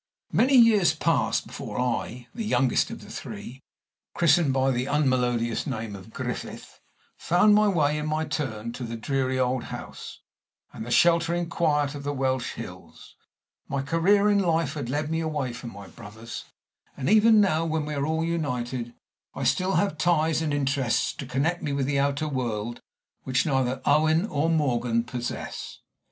Many 0.31 0.55
years 0.55 0.95
passed 0.95 1.45
before 1.45 1.79
I, 1.79 2.25
the 2.33 2.43
youngest 2.43 2.89
of 2.89 3.01
the 3.01 3.11
three 3.11 3.61
christened 4.15 4.51
by 4.51 4.71
the 4.71 4.87
unmelodious 4.87 5.67
name 5.67 5.95
of 5.95 6.09
Griffith 6.11 6.79
found 7.19 7.53
my 7.53 7.67
way, 7.67 7.99
in 7.99 8.07
my 8.07 8.25
turn, 8.25 8.73
to 8.73 8.83
the 8.83 8.95
dreary 8.95 9.37
old 9.37 9.65
house, 9.65 10.21
and 10.73 10.83
the 10.87 10.89
sheltering 10.89 11.49
quiet 11.49 11.93
of 11.93 12.01
the 12.01 12.13
Welsh 12.15 12.53
hills. 12.53 13.15
My 13.67 13.83
career 13.83 14.27
in 14.27 14.39
life 14.39 14.73
had 14.73 14.89
led 14.89 15.11
me 15.11 15.19
away 15.19 15.53
from 15.53 15.71
my 15.71 15.85
brothers; 15.85 16.45
and 16.97 17.07
even 17.07 17.39
now, 17.39 17.63
when 17.65 17.85
we 17.85 17.93
are 17.93 18.07
all 18.07 18.23
united, 18.23 18.95
I 19.35 19.41
have 19.41 19.49
still 19.49 19.77
ties 19.91 20.41
and 20.41 20.51
interests 20.51 21.13
to 21.13 21.27
connect 21.27 21.61
me 21.61 21.73
with 21.73 21.85
the 21.85 21.99
outer 21.99 22.27
world 22.27 22.79
which 23.21 23.45
neither 23.45 23.83
Owen 23.85 24.23
nor 24.23 24.49
Morgan 24.49 25.03
possess. 25.03 25.77